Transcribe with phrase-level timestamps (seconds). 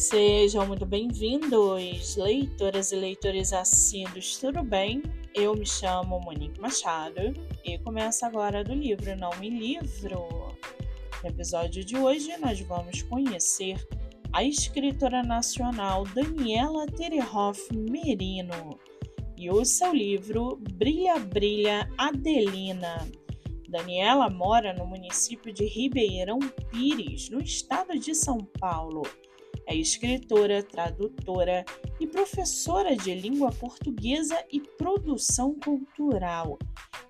[0.00, 5.02] Sejam muito bem-vindos, leitoras e leitores assíduos, tudo bem?
[5.34, 7.20] Eu me chamo Monique Machado
[7.62, 10.56] e começo agora do livro Não Me Livro.
[11.22, 13.76] No episódio de hoje, nós vamos conhecer
[14.32, 18.80] a escritora nacional Daniela Terehoff Merino
[19.36, 23.06] e o seu livro Brilha, Brilha, Adelina.
[23.68, 26.38] Daniela mora no município de Ribeirão
[26.70, 29.02] Pires, no estado de São Paulo
[29.66, 31.64] é escritora, tradutora
[31.98, 36.58] e professora de língua portuguesa e produção cultural.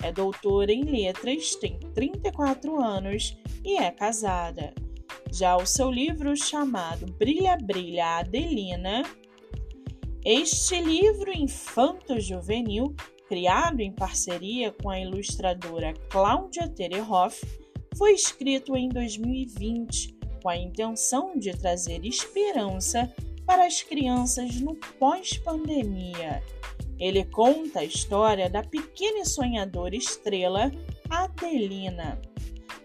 [0.03, 4.75] É doutora em letras, tem 34 anos e é casada.
[5.33, 9.03] Já o seu livro chamado Brilha Brilha Adelina,
[10.25, 12.95] este livro infanto-juvenil,
[13.29, 17.41] criado em parceria com a ilustradora Cláudia Terehoff,
[17.97, 23.13] foi escrito em 2020 com a intenção de trazer esperança
[23.47, 26.43] para as crianças no pós-pandemia.
[26.99, 30.71] Ele conta a história da pequena e sonhadora estrela
[31.09, 32.21] Adelina.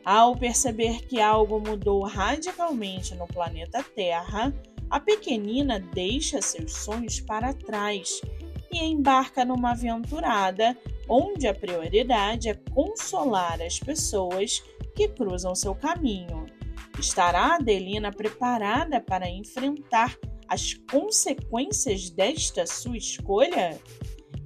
[0.04, 4.54] Ao perceber que algo mudou radicalmente no planeta Terra,
[4.90, 8.22] a pequenina deixa seus sonhos para trás
[8.72, 14.64] e embarca numa aventurada onde a prioridade é consolar as pessoas
[14.96, 16.46] que cruzam seu caminho.
[17.00, 23.80] Estará Adelina preparada para enfrentar as consequências desta sua escolha?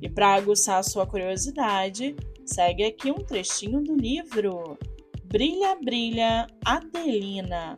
[0.02, 4.78] E para aguçar sua curiosidade, segue aqui um trechinho do livro
[5.26, 7.76] Brilha, Brilha, Adelina.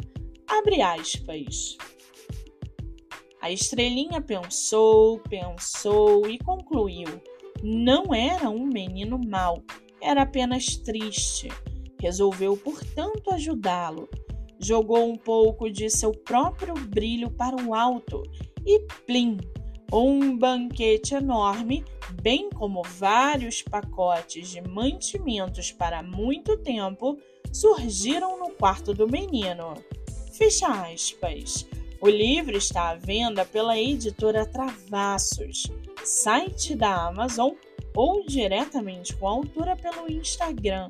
[0.48, 1.78] Abre aspas.
[3.42, 7.22] A estrelinha pensou, pensou e concluiu.
[7.64, 9.64] Não era um menino mau,
[10.00, 11.50] era apenas triste.
[12.00, 14.08] Resolveu, portanto, ajudá-lo
[14.62, 18.24] jogou um pouco de seu próprio brilho para o alto
[18.66, 19.38] e plim!
[19.94, 21.84] Um banquete enorme,
[22.22, 27.18] bem como vários pacotes de mantimentos para muito tempo,
[27.52, 29.74] surgiram no quarto do menino.
[30.32, 31.68] Fecha aspas.
[32.00, 35.68] O livro está à venda pela editora Travassos,
[36.06, 37.52] site da Amazon
[37.94, 40.88] ou diretamente com a autora pelo Instagram.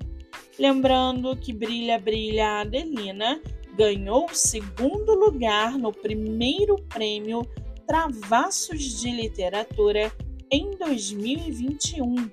[0.59, 3.41] Lembrando que Brilha Brilha Adelina
[3.75, 7.41] ganhou o segundo lugar no primeiro prêmio
[7.87, 10.11] Travassos de Literatura
[10.51, 12.29] em 2021.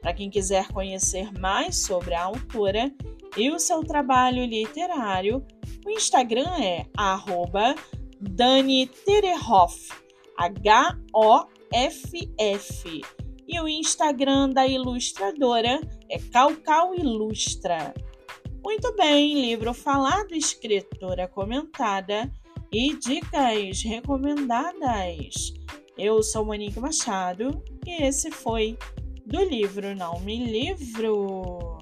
[0.00, 2.92] Para quem quiser conhecer mais sobre a autora
[3.36, 5.44] e o seu trabalho literário,
[5.84, 6.86] o Instagram é
[8.20, 9.88] Dani Terehoff,
[10.36, 11.00] H-O-F-F.
[13.48, 17.92] E o Instagram da ilustradora é Calcal Ilustra.
[18.62, 22.32] Muito bem, livro falado, escritora comentada
[22.72, 25.52] e dicas recomendadas.
[25.98, 28.78] Eu sou Monique Machado e esse foi
[29.26, 31.81] do livro Não Me Livro.